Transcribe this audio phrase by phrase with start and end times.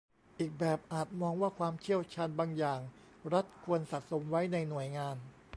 [0.39, 2.79] อีกแบบอาจมองว่าความเชี่ยวชาญบางอย่าง
[3.33, 5.17] รัฐควรสะสมไว้ในหน่วยงาน